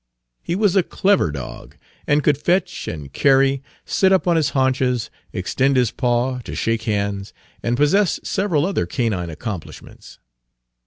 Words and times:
He 0.41 0.55
was 0.55 0.75
a 0.75 0.81
clever 0.81 1.29
dog, 1.31 1.77
and 2.07 2.23
could 2.23 2.35
fetch 2.39 2.87
and 2.87 3.13
carry, 3.13 3.61
sit 3.85 4.11
up 4.11 4.27
on 4.27 4.35
his 4.35 4.49
haunches, 4.57 5.11
extend 5.31 5.75
his 5.75 5.91
paw 5.91 6.39
to 6.39 6.55
shake 6.55 6.85
hands, 6.89 7.33
and 7.61 7.77
possessed 7.77 8.25
several 8.25 8.65
other 8.65 8.87
canine 8.87 9.29
accomplishments. 9.29 10.17